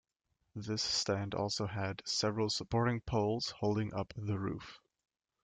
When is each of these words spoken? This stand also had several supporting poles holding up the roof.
This 0.55 0.81
stand 0.81 1.35
also 1.35 1.67
had 1.67 2.01
several 2.07 2.49
supporting 2.49 3.01
poles 3.01 3.51
holding 3.59 3.93
up 3.93 4.15
the 4.17 4.39
roof. 4.39 4.81